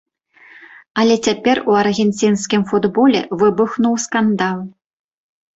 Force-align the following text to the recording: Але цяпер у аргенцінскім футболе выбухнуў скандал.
Але 1.01 1.15
цяпер 1.27 1.61
у 1.73 1.75
аргенцінскім 1.81 2.61
футболе 2.71 3.21
выбухнуў 3.43 3.93
скандал. 4.07 4.57